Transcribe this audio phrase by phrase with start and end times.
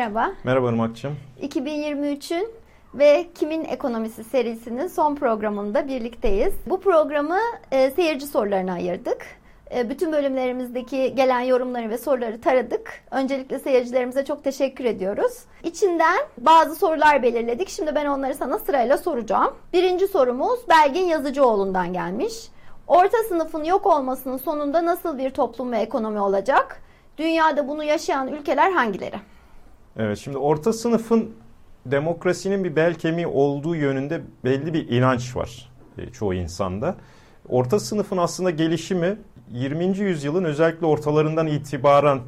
[0.00, 0.32] merhaba.
[0.44, 1.16] Merhaba Irmak'cığım.
[1.42, 2.48] 2023'ün
[2.94, 6.54] ve Kimin Ekonomisi serisinin son programında birlikteyiz.
[6.66, 7.38] Bu programı
[7.72, 9.26] e, seyirci sorularına ayırdık.
[9.74, 13.02] E, bütün bölümlerimizdeki gelen yorumları ve soruları taradık.
[13.10, 15.32] Öncelikle seyircilerimize çok teşekkür ediyoruz.
[15.64, 17.68] İçinden bazı sorular belirledik.
[17.68, 19.54] Şimdi ben onları sana sırayla soracağım.
[19.72, 22.34] Birinci sorumuz Belgin Yazıcıoğlu'ndan gelmiş.
[22.86, 26.82] Orta sınıfın yok olmasının sonunda nasıl bir toplum ve ekonomi olacak?
[27.18, 29.16] Dünyada bunu yaşayan ülkeler hangileri?
[29.96, 31.30] Evet şimdi orta sınıfın
[31.86, 36.96] demokrasinin bir bel kemiği olduğu yönünde belli bir inanç var e, çoğu insanda.
[37.48, 39.18] Orta sınıfın aslında gelişimi
[39.50, 39.98] 20.
[39.98, 42.20] yüzyılın özellikle ortalarından itibaren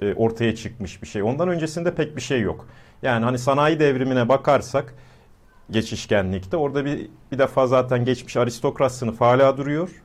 [0.00, 1.22] e, ortaya çıkmış bir şey.
[1.22, 2.66] Ondan öncesinde pek bir şey yok.
[3.02, 4.94] Yani hani sanayi devrimine bakarsak
[5.70, 10.02] geçişkenlikte orada bir, bir defa zaten geçmiş aristokrat sınıf hala duruyor.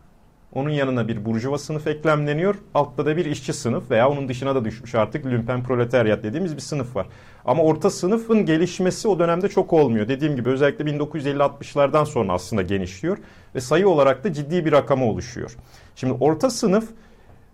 [0.54, 2.56] Onun yanına bir burjuva sınıf eklemleniyor.
[2.74, 6.62] Altta da bir işçi sınıf veya onun dışına da düşmüş artık lümpen proleteryat dediğimiz bir
[6.62, 7.08] sınıf var.
[7.46, 10.08] Ama orta sınıfın gelişmesi o dönemde çok olmuyor.
[10.08, 13.18] Dediğim gibi özellikle 1950-60'lardan sonra aslında genişliyor
[13.56, 15.58] ve sayı olarak da ciddi bir rakama oluşuyor.
[15.96, 16.90] Şimdi orta sınıf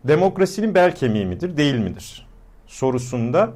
[0.03, 2.27] demokrasinin bel kemiği midir, değil midir?
[2.67, 3.53] Sorusunda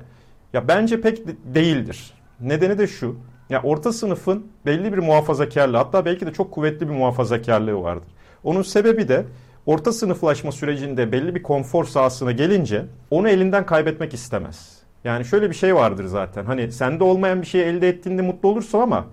[0.53, 1.21] ya bence pek
[1.55, 2.13] değildir.
[2.39, 3.15] Nedeni de şu.
[3.49, 8.07] Ya orta sınıfın belli bir muhafazakarlığı hatta belki de çok kuvvetli bir muhafazakarlığı vardır.
[8.43, 9.25] Onun sebebi de
[9.65, 14.81] orta sınıflaşma sürecinde belli bir konfor sahasına gelince onu elinden kaybetmek istemez.
[15.03, 16.45] Yani şöyle bir şey vardır zaten.
[16.45, 19.05] Hani sende olmayan bir şeyi elde ettiğinde mutlu olursun ama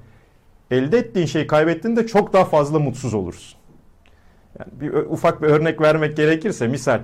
[0.71, 3.59] elde ettiğin şeyi kaybettiğinde çok daha fazla mutsuz olursun.
[4.59, 7.01] Yani bir ufak bir örnek vermek gerekirse misal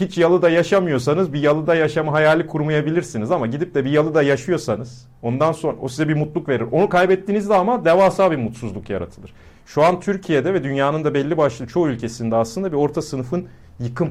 [0.00, 5.52] hiç yalıda yaşamıyorsanız bir yalıda yaşama hayali kurmayabilirsiniz ama gidip de bir yalıda yaşıyorsanız ondan
[5.52, 6.64] sonra o size bir mutluluk verir.
[6.72, 9.32] Onu kaybettiğinizde ama devasa bir mutsuzluk yaratılır.
[9.66, 13.48] Şu an Türkiye'de ve dünyanın da belli başlı çoğu ülkesinde aslında bir orta sınıfın
[13.80, 14.10] yıkım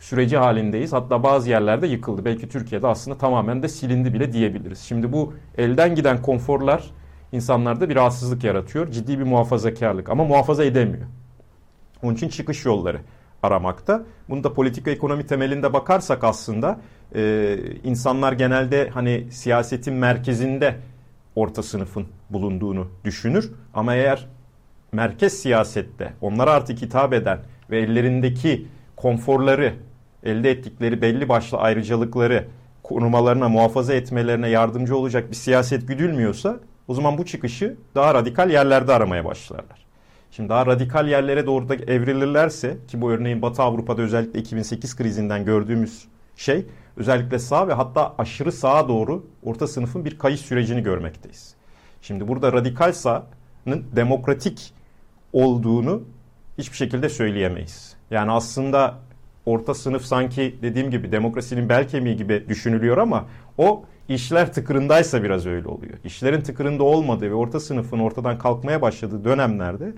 [0.00, 0.92] süreci halindeyiz.
[0.92, 2.24] Hatta bazı yerlerde yıkıldı.
[2.24, 4.78] Belki Türkiye'de aslında tamamen de silindi bile diyebiliriz.
[4.78, 6.90] Şimdi bu elden giden konforlar
[7.32, 8.90] insanlarda bir rahatsızlık yaratıyor.
[8.90, 11.06] Ciddi bir muhafazakarlık ama muhafaza edemiyor.
[12.02, 13.00] Onun için çıkış yolları
[13.42, 14.02] aramakta.
[14.28, 16.80] Bunu da politika ekonomi temelinde bakarsak aslında
[17.14, 20.76] e, insanlar genelde hani siyasetin merkezinde
[21.36, 23.52] orta sınıfın bulunduğunu düşünür.
[23.74, 24.26] Ama eğer
[24.92, 27.38] merkez siyasette onlara artık hitap eden
[27.70, 29.74] ve ellerindeki konforları,
[30.22, 32.44] elde ettikleri belli başlı ayrıcalıkları
[32.82, 38.92] korumalarına, muhafaza etmelerine yardımcı olacak bir siyaset güdülmüyorsa o zaman bu çıkışı daha radikal yerlerde
[38.92, 39.89] aramaya başlarlar.
[40.30, 45.44] Şimdi daha radikal yerlere doğru da evrilirlerse ki bu örneğin Batı Avrupa'da özellikle 2008 krizinden
[45.44, 46.04] gördüğümüz
[46.36, 51.54] şey özellikle sağ ve hatta aşırı sağa doğru orta sınıfın bir kayış sürecini görmekteyiz.
[52.02, 53.24] Şimdi burada radikal sağın
[53.96, 54.72] demokratik
[55.32, 56.02] olduğunu
[56.58, 57.96] hiçbir şekilde söyleyemeyiz.
[58.10, 58.98] Yani aslında
[59.46, 63.26] orta sınıf sanki dediğim gibi demokrasinin bel kemiği gibi düşünülüyor ama
[63.58, 65.98] o işler tıkırındaysa biraz öyle oluyor.
[66.04, 69.92] İşlerin tıkırında olmadığı ve orta sınıfın ortadan kalkmaya başladığı dönemlerde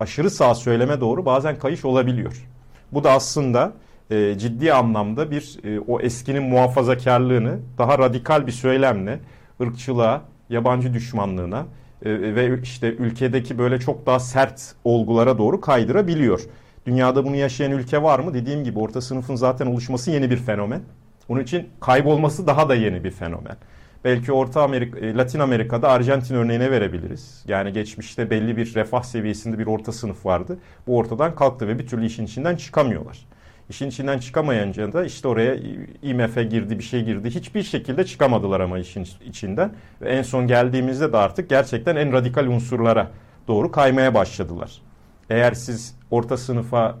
[0.00, 2.46] aşırı sağ söyleme doğru bazen kayış olabiliyor.
[2.92, 3.72] Bu da aslında
[4.10, 9.20] e, ciddi anlamda bir e, o eskinin muhafazakarlığını daha radikal bir söylemle
[9.60, 11.66] ırkçılığa, yabancı düşmanlığına
[12.04, 16.40] e, ve işte ülkedeki böyle çok daha sert olgulara doğru kaydırabiliyor.
[16.86, 18.34] Dünyada bunu yaşayan ülke var mı?
[18.34, 20.80] Dediğim gibi orta sınıfın zaten oluşması yeni bir fenomen.
[21.28, 23.56] Onun için kaybolması daha da yeni bir fenomen.
[24.04, 27.44] Belki Orta Amerika, e, Latin Amerika'da Arjantin örneğine verebiliriz.
[27.48, 30.58] Yani geçmişte belli bir refah seviyesinde bir orta sınıf vardı.
[30.86, 33.26] Bu ortadan kalktı ve bir türlü işin içinden çıkamıyorlar.
[33.70, 35.54] İşin içinden çıkamayınca da işte oraya
[36.02, 37.30] IMF girdi bir şey girdi.
[37.30, 39.72] Hiçbir şekilde çıkamadılar ama işin içinden.
[40.00, 43.10] Ve en son geldiğimizde de artık gerçekten en radikal unsurlara
[43.48, 44.82] doğru kaymaya başladılar.
[45.30, 46.98] Eğer siz orta sınıfa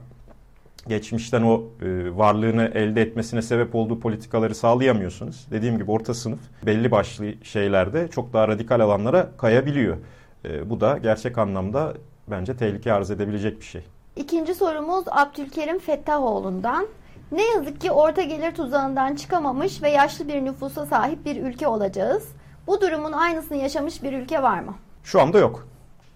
[0.88, 5.46] geçmişten o e, varlığını elde etmesine sebep olduğu politikaları sağlayamıyorsunuz.
[5.50, 9.96] Dediğim gibi orta sınıf belli başlı şeylerde çok daha radikal alanlara kayabiliyor.
[10.44, 11.94] E, bu da gerçek anlamda
[12.28, 13.84] bence tehlike arz edebilecek bir şey.
[14.16, 16.86] İkinci sorumuz Abdülkerim Fettahoğlu'ndan.
[17.32, 22.28] Ne yazık ki orta gelir tuzağından çıkamamış ve yaşlı bir nüfusa sahip bir ülke olacağız.
[22.66, 24.74] Bu durumun aynısını yaşamış bir ülke var mı?
[25.04, 25.68] Şu anda yok.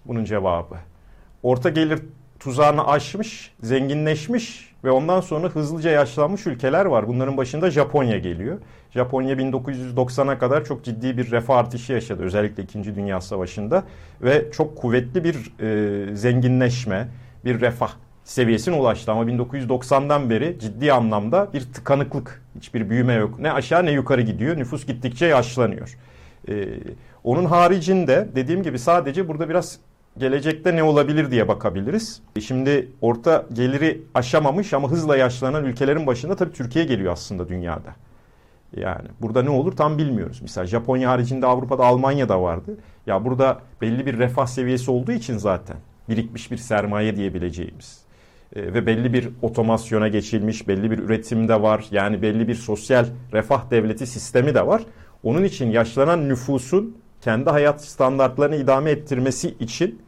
[0.05, 0.75] Bunun cevabı.
[1.43, 2.01] Orta gelir
[2.41, 7.07] tuzağını aşmış, zenginleşmiş ve ondan sonra hızlıca yaşlanmış ülkeler var.
[7.07, 8.57] Bunların başında Japonya geliyor.
[8.91, 12.95] Japonya 1990'a kadar çok ciddi bir refah artışı yaşadı özellikle 2.
[12.95, 13.83] Dünya Savaşı'nda
[14.21, 17.07] ve çok kuvvetli bir e, zenginleşme,
[17.45, 17.91] bir refah
[18.23, 23.39] seviyesine ulaştı ama 1990'dan beri ciddi anlamda bir tıkanıklık, hiçbir büyüme yok.
[23.39, 24.57] Ne aşağı ne yukarı gidiyor.
[24.57, 25.97] Nüfus gittikçe yaşlanıyor.
[26.49, 26.67] Ee,
[27.23, 29.79] onun haricinde dediğim gibi sadece burada biraz
[30.17, 32.21] gelecekte ne olabilir diye bakabiliriz.
[32.41, 37.95] Şimdi orta geliri aşamamış ama hızla yaşlanan ülkelerin başında tabii Türkiye geliyor aslında dünyada.
[38.75, 40.39] Yani burada ne olur tam bilmiyoruz.
[40.41, 42.77] Mesela Japonya haricinde Avrupa'da Almanya'da vardı.
[43.07, 45.77] Ya burada belli bir refah seviyesi olduğu için zaten
[46.09, 48.01] birikmiş bir sermaye diyebileceğimiz
[48.55, 51.85] e, ve belli bir otomasyona geçilmiş, belli bir üretim de var.
[51.91, 54.81] Yani belli bir sosyal refah devleti sistemi de var.
[55.23, 60.01] Onun için yaşlanan nüfusun kendi hayat standartlarını idame ettirmesi için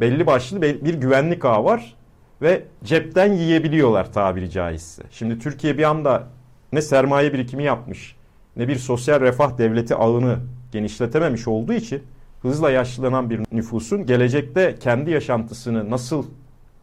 [0.00, 1.94] belli başlı bir güvenlik ağı var
[2.42, 5.02] ve cepten yiyebiliyorlar tabiri caizse.
[5.10, 6.28] Şimdi Türkiye bir anda
[6.72, 8.16] ne sermaye birikimi yapmış
[8.56, 10.38] ne bir sosyal refah devleti ağını
[10.72, 12.02] genişletememiş olduğu için
[12.42, 16.26] hızla yaşlanan bir nüfusun gelecekte kendi yaşantısını nasıl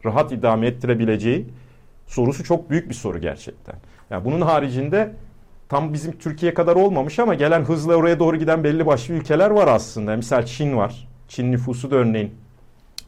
[0.06, 1.48] rahat idame ettirebileceği
[2.08, 3.76] sorusu çok büyük bir soru gerçekten.
[4.10, 5.12] Yani bunun haricinde
[5.70, 9.68] tam bizim Türkiye kadar olmamış ama gelen hızla oraya doğru giden belli başlı ülkeler var
[9.68, 10.16] aslında.
[10.16, 11.08] Misal Çin var.
[11.28, 12.32] Çin nüfusu da örneğin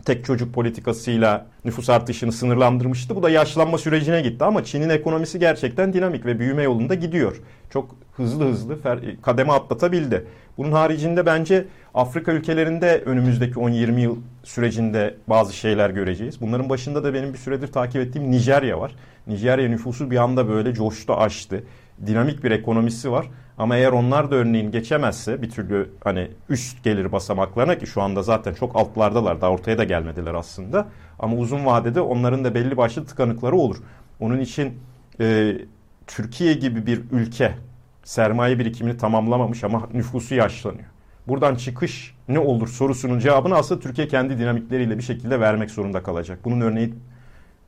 [0.06, 3.16] tek çocuk politikasıyla nüfus artışını sınırlandırmıştı.
[3.16, 7.42] Bu da yaşlanma sürecine gitti ama Çin'in ekonomisi gerçekten dinamik ve büyüme yolunda gidiyor.
[7.69, 8.78] Çok hızlı hızlı
[9.22, 10.25] kademe atlatabildi.
[10.58, 16.42] Bunun haricinde bence Afrika ülkelerinde önümüzdeki 10-20 yıl sürecinde bazı şeyler göreceğiz.
[16.42, 18.96] Bunların başında da benim bir süredir takip ettiğim Nijerya var.
[19.28, 21.63] Nijerya nüfusu bir anda böyle coştu, açtı.
[22.07, 23.30] Dinamik bir ekonomisi var.
[23.57, 28.24] Ama eğer onlar da örneğin geçemezse bir türlü hani üst gelir basamaklarına ki şu anda
[28.24, 30.88] zaten çok altlardalar daha ortaya da gelmediler aslında.
[31.19, 33.77] Ama uzun vadede onların da belli başlı tıkanıkları olur.
[34.19, 34.80] Onun için
[35.19, 35.56] e,
[36.07, 37.56] Türkiye gibi bir ülke
[38.03, 40.88] sermaye birikimini tamamlamamış ama nüfusu yaşlanıyor.
[41.27, 46.39] Buradan çıkış ne olur sorusunun cevabını aslında Türkiye kendi dinamikleriyle bir şekilde vermek zorunda kalacak.
[46.45, 46.94] Bunun örneği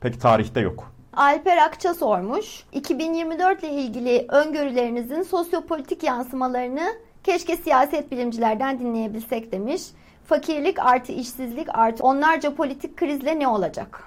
[0.00, 0.93] pek tarihte yok.
[1.16, 2.64] Alper Akça sormuş.
[2.72, 6.94] 2024 ile ilgili öngörülerinizin sosyopolitik yansımalarını
[7.24, 9.82] keşke siyaset bilimcilerden dinleyebilsek demiş.
[10.26, 14.02] Fakirlik artı işsizlik artı onlarca politik krizle ne olacak?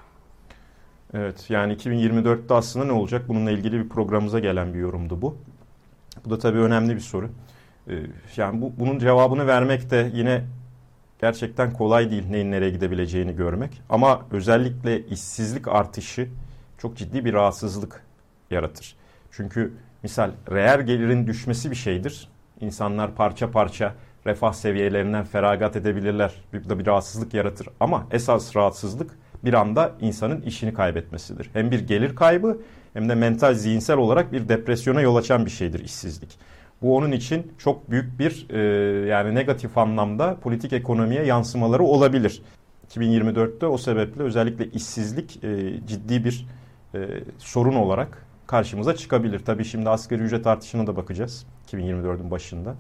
[1.14, 3.28] Evet yani 2024'te aslında ne olacak?
[3.28, 5.38] Bununla ilgili bir programımıza gelen bir yorumdu bu.
[6.26, 7.30] Bu da tabii önemli bir soru.
[7.90, 7.94] Ee,
[8.38, 10.44] yani bu, bunun cevabını vermek de yine
[11.22, 13.82] gerçekten kolay değil neyin nereye gidebileceğini görmek.
[13.90, 16.30] Ama özellikle işsizlik artışı
[16.78, 18.04] çok ciddi bir rahatsızlık
[18.52, 18.96] yaratır.
[19.32, 22.30] Çünkü misal reel gelirin düşmesi bir şeydir.
[22.60, 23.94] İnsanlar parça parça
[24.26, 26.34] refah seviyelerinden feragat edebilirler.
[26.54, 27.70] Bu da bir rahatsızlık yaratır.
[27.80, 29.12] Ama esas rahatsızlık
[29.46, 31.50] bir anda insanın işini kaybetmesidir.
[31.54, 32.58] Hem bir gelir kaybı
[32.94, 36.40] hem de mental, zihinsel olarak bir depresyona yol açan bir şeydir işsizlik.
[36.82, 38.60] Bu onun için çok büyük bir e,
[39.08, 42.42] yani negatif anlamda politik ekonomiye yansımaları olabilir.
[42.90, 46.48] 2024'te o sebeple özellikle işsizlik e, ciddi bir
[46.96, 47.08] e,
[47.38, 49.40] sorun olarak karşımıza çıkabilir.
[49.40, 52.76] Tabii şimdi asgari ücret artışına da bakacağız 2024'ün başında.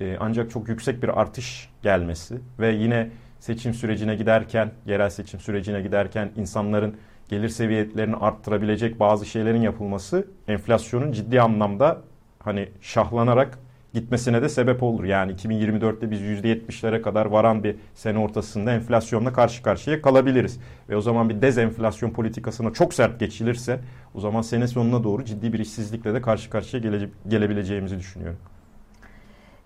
[0.00, 3.10] E, ancak çok yüksek bir artış gelmesi ve yine
[3.40, 6.96] seçim sürecine giderken, yerel seçim sürecine giderken insanların
[7.28, 12.00] gelir seviyelerini arttırabilecek bazı şeylerin yapılması enflasyonun ciddi anlamda
[12.38, 13.58] hani şahlanarak
[13.94, 15.04] gitmesine de sebep olur.
[15.04, 20.60] Yani 2024'te biz %70'lere kadar varan bir sene ortasında enflasyonla karşı karşıya kalabiliriz.
[20.88, 23.80] Ve o zaman bir dezenflasyon politikasına çok sert geçilirse
[24.14, 28.38] o zaman sene sonuna doğru ciddi bir işsizlikle de karşı karşıya gele, gelebileceğimizi düşünüyorum.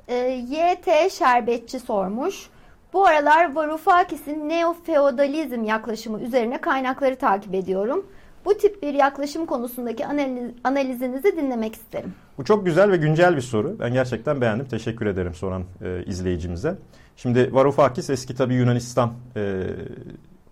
[0.09, 0.15] E,
[0.51, 2.51] YT Şerbetçi sormuş.
[2.93, 8.07] Bu aralar Varoufakis'in neofeodalizm yaklaşımı üzerine kaynakları takip ediyorum.
[8.45, 12.15] Bu tip bir yaklaşım konusundaki analiz, analizinizi dinlemek isterim.
[12.39, 13.77] Bu çok güzel ve güncel bir soru.
[13.81, 14.67] Ben gerçekten beğendim.
[14.67, 16.75] Teşekkür ederim soran e, izleyicimize.
[17.17, 19.63] Şimdi Varoufakis eski tabi Yunanistan e,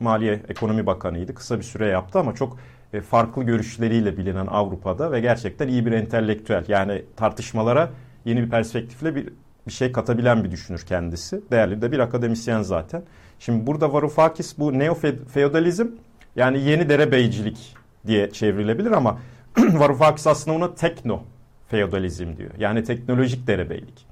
[0.00, 1.34] Maliye Ekonomi Bakanıydı.
[1.34, 2.58] Kısa bir süre yaptı ama çok
[2.92, 6.64] e, farklı görüşleriyle bilinen Avrupa'da ve gerçekten iyi bir entelektüel.
[6.68, 7.90] Yani tartışmalara
[8.24, 9.28] yeni bir perspektifle bir
[9.66, 11.40] bir şey katabilen bir düşünür kendisi.
[11.50, 13.02] Değerli de bir akademisyen zaten.
[13.38, 15.88] Şimdi burada Varoufakis bu neo-feodalizm
[16.36, 17.76] yani yeni derebeycilik
[18.06, 19.18] diye çevrilebilir ama
[19.58, 21.22] Varoufakis aslında ona tekno
[21.68, 22.50] feodalizm diyor.
[22.58, 24.06] Yani teknolojik derebeylik.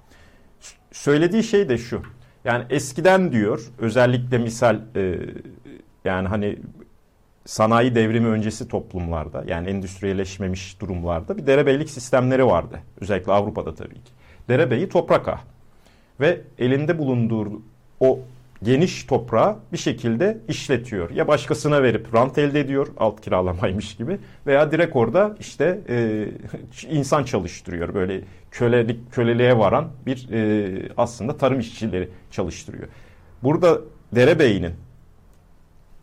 [0.92, 2.02] Söylediği şey de şu.
[2.44, 5.18] Yani eskiden diyor özellikle misal e,
[6.04, 6.58] yani hani
[7.46, 12.80] sanayi devrimi öncesi toplumlarda yani endüstriyeleşmemiş durumlarda bir derebeylik sistemleri vardı.
[13.00, 14.12] Özellikle Avrupa'da tabii ki
[14.48, 15.40] derebeyi toprak ağa.
[16.20, 17.62] Ve elinde bulunduğu
[18.00, 18.18] o
[18.64, 21.10] geniş toprağı bir şekilde işletiyor.
[21.10, 26.28] Ya başkasına verip rant elde ediyor alt kiralamaymış gibi veya direkt orada işte e,
[26.90, 27.94] insan çalıştırıyor.
[27.94, 32.88] Böyle kölelik köleliğe varan bir e, aslında tarım işçileri çalıştırıyor.
[33.42, 33.80] Burada
[34.14, 34.74] derebeyinin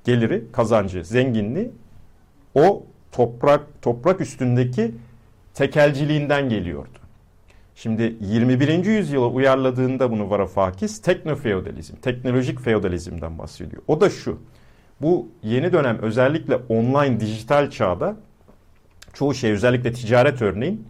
[0.04, 1.72] geliri, kazancı, zenginliği
[2.56, 4.92] o toprak toprak üstündeki
[5.54, 7.01] tekelciliğinden geliyordu.
[7.76, 8.86] Şimdi 21.
[8.86, 13.82] yüzyıla uyarladığında bunu Varoufakis teknofeodalizm, teknolojik feodalizmden bahsediyor.
[13.88, 14.40] O da şu.
[15.02, 18.16] Bu yeni dönem özellikle online dijital çağda
[19.14, 20.88] çoğu şey özellikle ticaret örneğin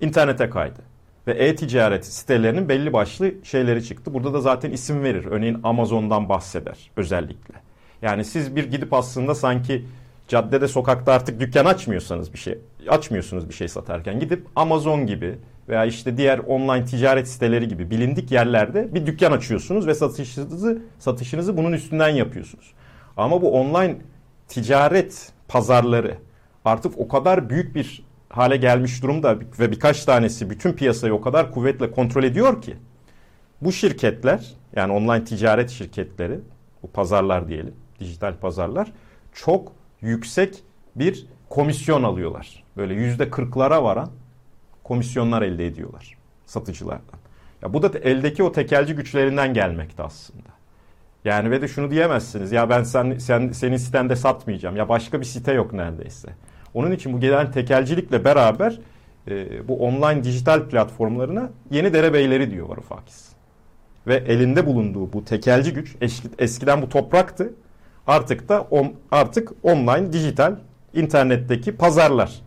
[0.00, 0.80] internete kaydı.
[1.26, 4.14] ve e-ticaret sitelerinin belli başlı şeyleri çıktı.
[4.14, 5.24] Burada da zaten isim verir.
[5.24, 7.54] Örneğin Amazon'dan bahseder özellikle.
[8.02, 9.84] Yani siz bir gidip aslında sanki
[10.28, 15.38] caddede sokakta artık dükkan açmıyorsanız bir şey açmıyorsunuz bir şey satarken gidip Amazon gibi
[15.72, 21.56] veya işte diğer online ticaret siteleri gibi bilindik yerlerde bir dükkan açıyorsunuz ve satışınızı satışınızı
[21.56, 22.72] bunun üstünden yapıyorsunuz.
[23.16, 23.96] Ama bu online
[24.48, 26.16] ticaret pazarları
[26.64, 31.52] artık o kadar büyük bir hale gelmiş durumda ve birkaç tanesi bütün piyasayı o kadar
[31.52, 32.76] kuvvetle kontrol ediyor ki
[33.62, 36.40] bu şirketler yani online ticaret şirketleri
[36.82, 38.92] bu pazarlar diyelim dijital pazarlar
[39.32, 40.62] çok yüksek
[40.96, 42.64] bir komisyon alıyorlar.
[42.76, 44.10] Böyle yüzde kırklara varan
[44.84, 47.18] komisyonlar elde ediyorlar satıcılardan.
[47.62, 50.48] Ya bu da eldeki o tekelci güçlerinden gelmekte aslında.
[51.24, 55.24] Yani ve de şunu diyemezsiniz ya ben sen, sen senin sitende satmayacağım ya başka bir
[55.24, 56.28] site yok neredeyse.
[56.74, 58.80] Onun için bu gelen tekelcilikle beraber
[59.28, 63.28] e, bu online dijital platformlarına yeni derebeyleri diyor Varoufakis.
[64.06, 67.54] Ve elinde bulunduğu bu tekelci güç eski, eskiden bu topraktı.
[68.06, 70.56] Artık da on, artık online dijital
[70.94, 72.42] internetteki pazarlar.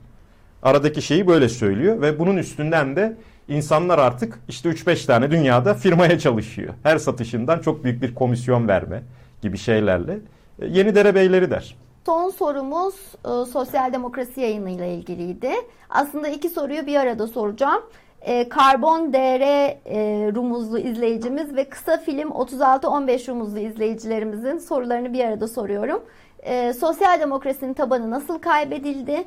[0.66, 3.18] Aradaki şeyi böyle söylüyor ve bunun üstünden de
[3.48, 6.74] insanlar artık işte 3-5 tane dünyada firmaya çalışıyor.
[6.84, 9.04] Her satışından çok büyük bir komisyon verme
[9.42, 10.20] gibi şeylerle
[10.60, 11.76] e, yeni derebeyleri der.
[12.06, 12.96] Son sorumuz
[13.26, 15.52] e, sosyal demokrasi yayınıyla ilgiliydi.
[15.90, 17.82] Aslında iki soruyu bir arada soracağım.
[18.22, 25.48] E, Karbon DR e, rumuzlu izleyicimiz ve kısa film 36-15 rumuzlu izleyicilerimizin sorularını bir arada
[25.48, 26.02] soruyorum.
[26.40, 29.26] E, sosyal demokrasinin tabanı nasıl kaybedildi?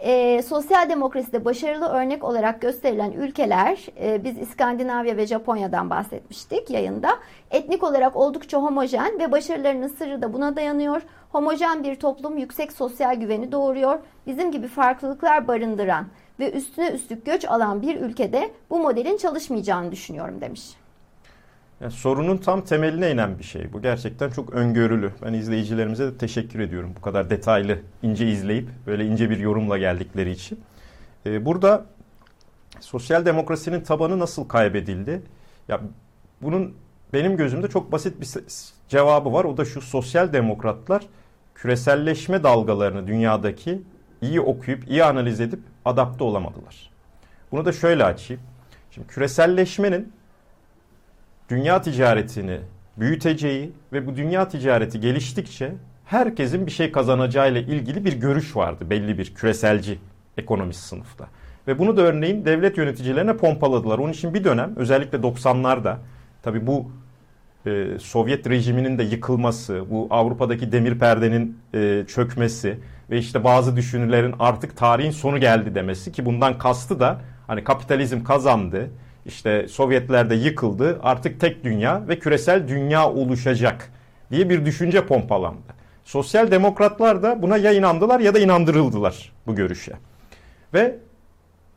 [0.00, 7.08] E, sosyal demokraside başarılı örnek olarak gösterilen ülkeler, e, biz İskandinavya ve Japonya'dan bahsetmiştik yayında.
[7.50, 11.02] Etnik olarak oldukça homojen ve başarılarının sırrı da buna dayanıyor.
[11.32, 13.98] Homojen bir toplum yüksek sosyal güveni doğuruyor.
[14.26, 16.06] Bizim gibi farklılıklar barındıran
[16.38, 20.79] ve üstüne üstlük göç alan bir ülkede bu modelin çalışmayacağını düşünüyorum demiş.
[21.80, 23.72] Yani sorunun tam temeline inen bir şey.
[23.72, 25.12] Bu gerçekten çok öngörülü.
[25.22, 26.92] Ben izleyicilerimize de teşekkür ediyorum.
[26.96, 30.60] Bu kadar detaylı, ince izleyip böyle ince bir yorumla geldikleri için.
[31.26, 31.86] Ee, burada
[32.80, 35.22] sosyal demokrasinin tabanı nasıl kaybedildi?
[35.68, 35.80] Ya
[36.42, 36.74] bunun
[37.12, 38.28] benim gözümde çok basit bir
[38.88, 39.44] cevabı var.
[39.44, 41.02] O da şu sosyal demokratlar
[41.54, 43.82] küreselleşme dalgalarını dünyadaki
[44.22, 46.90] iyi okuyup, iyi analiz edip adapte olamadılar.
[47.52, 48.42] Bunu da şöyle açayım.
[48.90, 50.12] Şimdi küreselleşmenin
[51.50, 52.58] dünya ticaretini
[52.96, 55.72] büyüteceği ve bu dünya ticareti geliştikçe
[56.04, 59.98] herkesin bir şey kazanacağı ile ilgili bir görüş vardı belli bir küreselci
[60.38, 61.26] ekonomist sınıfta.
[61.68, 63.98] Ve bunu da örneğin devlet yöneticilerine pompaladılar.
[63.98, 65.96] Onun için bir dönem özellikle 90'larda
[66.42, 66.90] tabi bu
[67.66, 72.78] e, Sovyet rejiminin de yıkılması, bu Avrupa'daki demir perdenin e, çökmesi
[73.10, 78.24] ve işte bazı düşünürlerin artık tarihin sonu geldi demesi ki bundan kastı da hani kapitalizm
[78.24, 78.90] kazandı
[79.26, 81.00] işte Sovyetler de yıkıldı.
[81.02, 83.92] Artık tek dünya ve küresel dünya oluşacak
[84.30, 85.80] diye bir düşünce pompalandı.
[86.04, 89.92] Sosyal demokratlar da buna ya inandılar ya da inandırıldılar bu görüşe.
[90.74, 90.98] Ve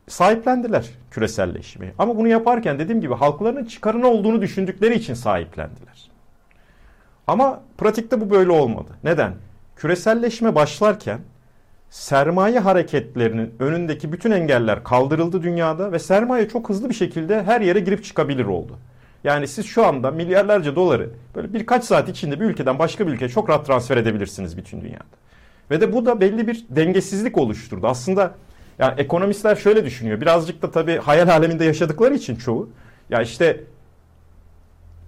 [0.08, 1.92] sahiplendiler küreselleşmeyi.
[2.00, 6.10] Ama bunu yaparken dediğim gibi halklarının çıkarına olduğunu düşündükleri için sahiplendiler.
[7.28, 8.90] Ama pratikte bu böyle olmadı.
[9.04, 9.34] Neden?
[9.76, 11.20] Küreselleşme başlarken
[11.94, 17.80] sermaye hareketlerinin önündeki bütün engeller kaldırıldı dünyada ve sermaye çok hızlı bir şekilde her yere
[17.80, 18.78] girip çıkabilir oldu.
[19.24, 23.30] Yani siz şu anda milyarlarca doları böyle birkaç saat içinde bir ülkeden başka bir ülkeye
[23.30, 25.04] çok rahat transfer edebilirsiniz bütün dünyada.
[25.72, 27.88] Ve de bu da belli bir dengesizlik oluşturdu.
[27.88, 28.36] Aslında
[28.80, 30.22] yani ekonomistler şöyle düşünüyor.
[30.22, 32.70] Birazcık da tabii hayal aleminde yaşadıkları için çoğu.
[33.10, 33.64] Ya işte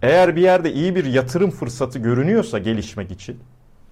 [0.01, 3.39] eğer bir yerde iyi bir yatırım fırsatı görünüyorsa gelişmek için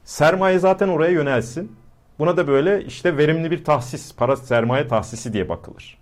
[0.04, 1.72] sermaye zaten oraya yönelsin
[2.20, 5.98] Buna da böyle işte verimli bir tahsis, para sermaye tahsisi diye bakılır.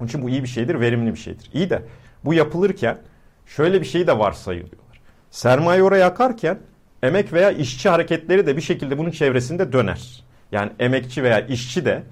[0.00, 1.50] Onun için bu iyi bir şeydir, verimli bir şeydir.
[1.54, 1.82] İyi de
[2.24, 2.98] bu yapılırken
[3.46, 5.00] şöyle bir şey de varsayılıyorlar.
[5.30, 6.58] Sermaye oraya akarken
[7.02, 10.24] emek veya işçi hareketleri de bir şekilde bunun çevresinde döner.
[10.52, 12.02] Yani emekçi veya işçi de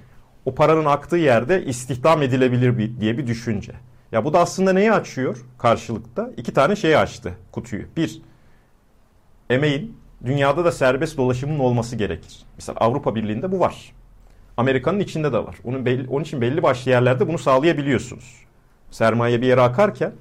[0.44, 3.72] o paranın aktığı yerde istihdam edilebilir diye bir düşünce.
[4.12, 6.30] Ya bu da aslında neyi açıyor karşılıkta?
[6.36, 7.82] İki tane şeyi açtı kutuyu.
[7.96, 8.22] Bir,
[9.50, 12.42] emeğin dünyada da serbest dolaşımın olması gerekir.
[12.56, 13.92] Mesela Avrupa Birliği'nde bu var.
[14.56, 15.56] Amerika'nın içinde de var.
[15.64, 18.44] Onun, belli, onun için belli başlı yerlerde bunu sağlayabiliyorsunuz.
[18.90, 20.12] Sermaye bir yere akarken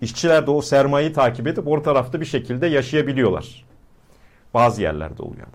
[0.00, 3.64] işçiler de o sermayeyi takip edip orta tarafta bir şekilde yaşayabiliyorlar.
[4.54, 5.46] Bazı yerlerde oluyor.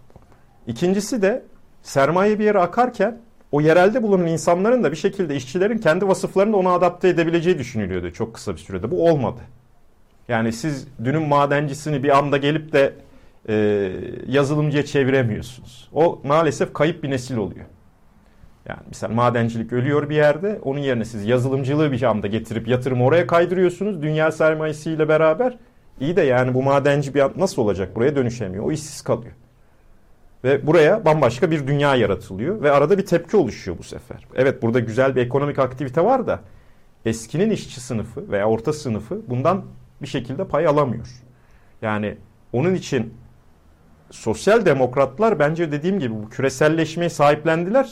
[0.68, 1.46] İkincisi de
[1.82, 3.18] sermaye bir yere akarken
[3.52, 8.12] o yerelde bulunan insanların da bir şekilde işçilerin kendi vasıflarını da ona adapte edebileceği düşünülüyordu
[8.12, 8.92] çok kısa bir sürede.
[8.92, 9.42] Bu olmadı.
[10.28, 12.94] Yani siz dünün madencisini bir anda gelip de
[13.50, 13.56] e,
[14.28, 15.90] yazılımcıya çeviremiyorsunuz.
[15.94, 17.66] O maalesef kayıp bir nesil oluyor.
[18.66, 20.60] Yani mesela madencilik ölüyor bir yerde.
[20.64, 24.02] Onun yerine siz yazılımcılığı bir anda getirip yatırım oraya kaydırıyorsunuz.
[24.02, 25.58] Dünya sermayesiyle beraber.
[26.00, 27.96] İyi de yani bu madenci bir nasıl olacak?
[27.96, 28.66] Buraya dönüşemiyor.
[28.66, 29.34] O işsiz kalıyor.
[30.44, 32.62] Ve buraya bambaşka bir dünya yaratılıyor.
[32.62, 34.28] Ve arada bir tepki oluşuyor bu sefer.
[34.36, 36.40] Evet burada güzel bir ekonomik aktivite var da
[37.06, 39.66] eskinin işçi sınıfı veya orta sınıfı bundan
[40.02, 41.08] bir şekilde pay alamıyor.
[41.82, 42.18] Yani
[42.54, 43.14] onun için
[44.12, 47.92] sosyal demokratlar bence dediğim gibi bu küreselleşmeyi sahiplendiler.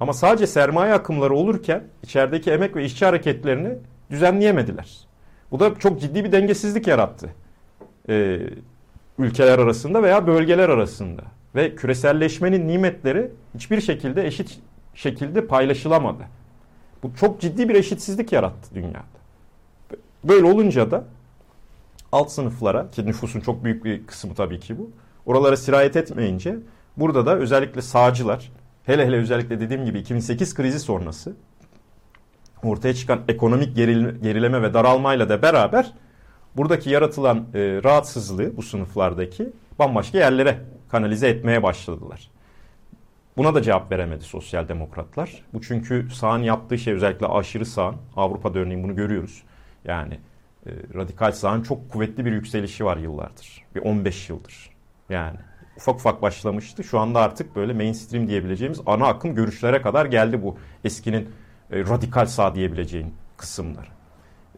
[0.00, 3.74] Ama sadece sermaye akımları olurken içerideki emek ve işçi hareketlerini
[4.10, 4.98] düzenleyemediler.
[5.50, 7.30] Bu da çok ciddi bir dengesizlik yarattı.
[8.08, 8.40] Ee,
[9.18, 11.22] ülkeler arasında veya bölgeler arasında.
[11.54, 14.58] Ve küreselleşmenin nimetleri hiçbir şekilde eşit
[14.94, 16.22] şekilde paylaşılamadı.
[17.02, 19.18] Bu çok ciddi bir eşitsizlik yarattı dünyada.
[20.24, 21.04] Böyle olunca da
[22.12, 24.90] alt sınıflara ki nüfusun çok büyük bir kısmı tabii ki bu.
[25.28, 26.56] Oralara sirayet etmeyince
[26.96, 28.52] burada da özellikle sağcılar
[28.84, 31.36] hele hele özellikle dediğim gibi 2008 krizi sonrası
[32.62, 35.92] ortaya çıkan ekonomik gerileme ve daralmayla da beraber
[36.56, 40.58] buradaki yaratılan e, rahatsızlığı bu sınıflardaki bambaşka yerlere
[40.88, 42.30] kanalize etmeye başladılar.
[43.36, 45.44] Buna da cevap veremedi sosyal demokratlar.
[45.54, 49.42] Bu çünkü sağın yaptığı şey özellikle aşırı sağın, Avrupa'da örneğin bunu görüyoruz.
[49.84, 50.20] Yani
[50.66, 53.64] e, radikal sağın çok kuvvetli bir yükselişi var yıllardır.
[53.74, 54.77] Bir 15 yıldır.
[55.10, 55.36] Yani
[55.76, 56.84] ufak ufak başlamıştı.
[56.84, 61.28] Şu anda artık böyle mainstream diyebileceğimiz ana akım görüşlere kadar geldi bu eskinin
[61.70, 63.88] e, radikal sağ diyebileceğin kısımlar.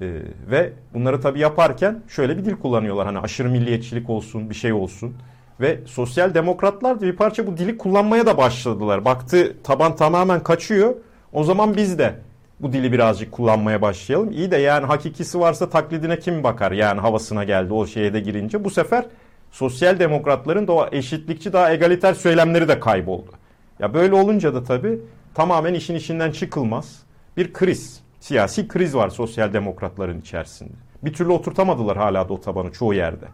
[0.00, 0.06] E,
[0.50, 3.06] ve bunları tabii yaparken şöyle bir dil kullanıyorlar.
[3.06, 5.16] Hani aşırı milliyetçilik olsun, bir şey olsun.
[5.60, 9.04] Ve sosyal demokratlar da bir parça bu dili kullanmaya da başladılar.
[9.04, 10.94] Baktı taban tamamen kaçıyor.
[11.32, 12.14] O zaman biz de
[12.60, 14.30] bu dili birazcık kullanmaya başlayalım.
[14.30, 16.72] İyi de yani hakikisi varsa taklidine kim bakar?
[16.72, 18.64] Yani havasına geldi o şeye de girince.
[18.64, 19.04] Bu sefer
[19.50, 23.30] sosyal demokratların da o eşitlikçi daha egaliter söylemleri de kayboldu.
[23.78, 24.98] Ya böyle olunca da tabii
[25.34, 27.02] tamamen işin içinden çıkılmaz
[27.36, 28.00] bir kriz.
[28.20, 30.72] Siyasi kriz var sosyal demokratların içerisinde.
[31.02, 33.26] Bir türlü oturtamadılar hala da o tabanı çoğu yerde.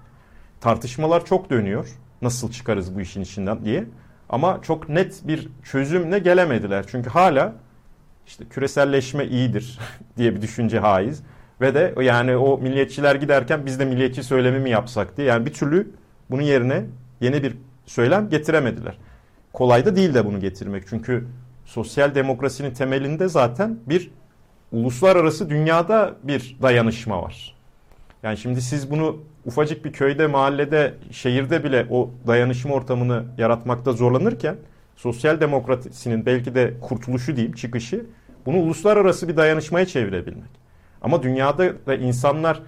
[0.60, 1.88] Tartışmalar çok dönüyor.
[2.22, 3.84] Nasıl çıkarız bu işin içinden diye.
[4.28, 6.84] Ama çok net bir çözümle gelemediler.
[6.88, 7.52] Çünkü hala
[8.26, 9.78] işte küreselleşme iyidir
[10.16, 11.22] diye bir düşünce haiz.
[11.60, 15.26] Ve de yani o milliyetçiler giderken biz de milliyetçi söylemi mi yapsak diye.
[15.26, 15.90] Yani bir türlü
[16.30, 16.84] bunun yerine
[17.20, 18.98] yeni bir söylem getiremediler.
[19.52, 20.84] Kolay da değil de bunu getirmek.
[20.88, 21.26] Çünkü
[21.64, 24.10] sosyal demokrasinin temelinde zaten bir
[24.72, 27.56] uluslararası dünyada bir dayanışma var.
[28.22, 34.56] Yani şimdi siz bunu ufacık bir köyde, mahallede, şehirde bile o dayanışma ortamını yaratmakta zorlanırken
[34.96, 38.06] sosyal demokrasinin belki de kurtuluşu diyeyim, çıkışı
[38.46, 40.50] bunu uluslararası bir dayanışmaya çevirebilmek.
[41.02, 42.60] Ama dünyada da insanlar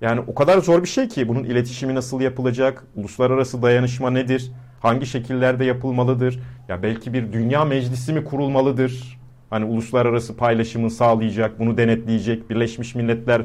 [0.00, 5.06] yani o kadar zor bir şey ki bunun iletişimi nasıl yapılacak, uluslararası dayanışma nedir, hangi
[5.06, 9.18] şekillerde yapılmalıdır, ya belki bir dünya meclisi mi kurulmalıdır,
[9.50, 13.42] hani uluslararası paylaşımı sağlayacak, bunu denetleyecek, Birleşmiş Milletler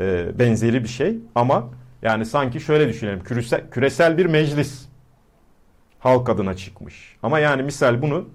[0.00, 1.68] e, benzeri bir şey ama
[2.02, 4.88] yani sanki şöyle düşünelim, küresel, küresel bir meclis
[5.98, 7.16] halk adına çıkmış.
[7.22, 8.28] Ama yani misal bunu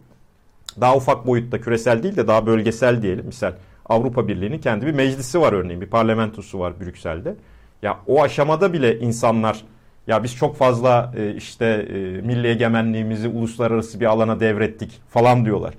[0.81, 3.25] daha ufak boyutta küresel değil de daha bölgesel diyelim.
[3.25, 3.53] Misal
[3.89, 5.81] Avrupa Birliği'nin kendi bir meclisi var örneğin.
[5.81, 7.35] Bir parlamentosu var Brüksel'de.
[7.81, 9.63] Ya o aşamada bile insanlar
[10.07, 15.73] ya biz çok fazla e, işte e, milli egemenliğimizi uluslararası bir alana devrettik falan diyorlar.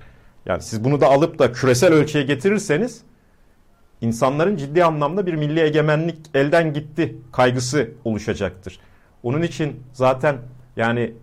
[0.45, 3.01] Yani siz bunu da alıp da küresel ölçüye getirirseniz
[4.01, 8.79] insanların ciddi anlamda bir milli egemenlik elden gitti kaygısı oluşacaktır.
[9.23, 10.37] Onun için zaten
[10.75, 11.13] yani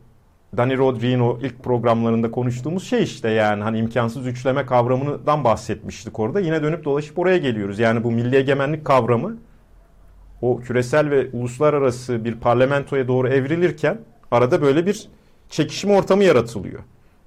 [0.57, 6.41] Dani Rodri'nin ilk programlarında konuştuğumuz şey işte yani hani imkansız üçleme kavramından bahsetmiştik orada.
[6.41, 7.79] Yine dönüp dolaşıp oraya geliyoruz.
[7.79, 9.37] Yani bu milli egemenlik kavramı
[10.43, 13.99] o küresel ve uluslararası bir parlamentoya doğru evrilirken
[14.31, 15.09] arada böyle bir
[15.51, 16.81] çekişme ortamı yaratılıyor.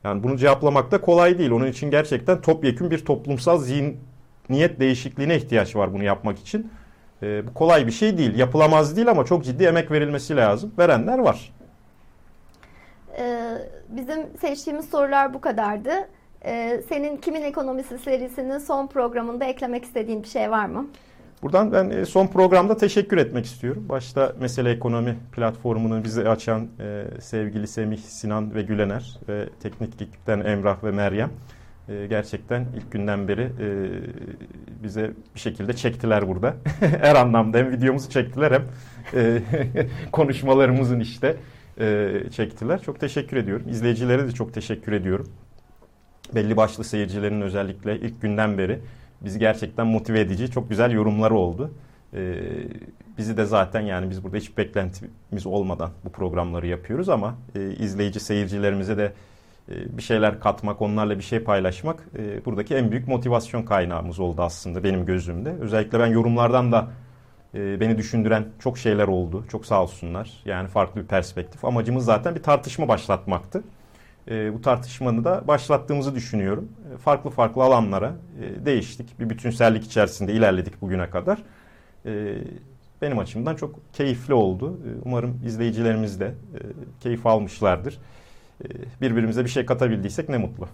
[0.04, 1.52] Yani bunu cevaplamak da kolay değil.
[1.52, 6.72] Onun için gerçekten topyekun bir toplumsal zihniyet değişikliğine ihtiyaç var bunu yapmak için.
[7.24, 8.36] Ee, bu kolay bir şey değil.
[8.36, 10.72] Yapılamaz değil ama çok ciddi emek verilmesi lazım.
[10.80, 11.52] Verenler var.
[13.22, 13.58] Ee,
[13.90, 15.92] bizim seçtiğimiz sorular bu kadardı.
[16.46, 20.88] Ee, senin Kimin Ekonomisi serisinin son programında eklemek istediğin bir şey var mı?
[21.44, 23.86] Buradan ben e, son programda teşekkür etmek istiyorum.
[23.90, 30.40] Başta Mesele Ekonomi platformunu bize açan e, sevgili Semih, Sinan ve Gülener ve teknik ekipten
[30.40, 31.30] Emrah ve Meryem.
[31.90, 33.50] E, gerçekten ilk günden beri
[34.84, 36.56] bize bir şekilde çektiler burada.
[36.80, 38.64] Her anlamda hem videomuzu çektiler hem
[40.12, 41.36] konuşmalarımızın işte
[42.32, 42.82] çektiler.
[42.82, 43.66] Çok teşekkür ediyorum.
[43.70, 45.28] İzleyicilere de çok teşekkür ediyorum.
[46.36, 48.80] Belli başlı seyircilerin özellikle ilk günden beri
[49.22, 51.72] bizi gerçekten motive edici çok güzel yorumları oldu.
[52.14, 52.40] Ee,
[53.18, 58.20] bizi de zaten yani biz burada hiç beklentimiz olmadan bu programları yapıyoruz ama e, izleyici
[58.20, 59.14] seyircilerimize de
[59.70, 64.42] e, bir şeyler katmak, onlarla bir şey paylaşmak e, buradaki en büyük motivasyon kaynağımız oldu
[64.42, 65.56] aslında benim gözümde.
[65.62, 66.88] Özellikle ben yorumlardan da e,
[67.54, 69.46] beni düşündüren çok şeyler oldu.
[69.52, 70.42] Çok sağ olsunlar.
[70.46, 71.66] Yani farklı bir perspektif.
[71.66, 73.64] Amacımız zaten bir tartışma başlatmaktı.
[74.28, 76.72] Bu tartışmanı da başlattığımızı düşünüyorum.
[77.04, 78.14] Farklı farklı alanlara
[78.66, 79.20] değiştik.
[79.20, 81.44] Bir bütünsellik içerisinde ilerledik bugüne kadar.
[83.02, 84.80] Benim açımdan çok keyifli oldu.
[85.06, 86.34] Umarım izleyicilerimiz de
[87.00, 88.00] keyif almışlardır.
[88.64, 88.68] Ee,
[89.02, 90.68] birbirimize bir şey katabildiysek ne mutlu.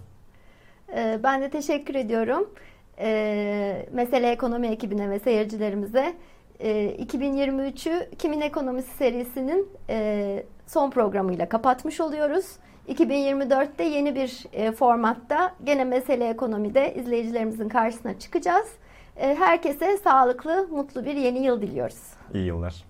[0.96, 2.50] Ee, ben de teşekkür ediyorum.
[2.98, 6.14] Ee, Mesele Ekonomi ekibine ve seyircilerimize
[6.60, 12.46] ee, e, 2023'ü Kimin Ekonomisi serisinin e, son programıyla kapatmış oluyoruz.
[12.88, 18.68] 2024'te yeni bir e, formatta gene mesele ekonomide izleyicilerimizin karşısına çıkacağız.
[19.16, 22.02] E, herkese sağlıklı, mutlu bir yeni yıl diliyoruz.
[22.34, 22.84] İyi yıllar.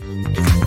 [0.00, 0.64] Müzik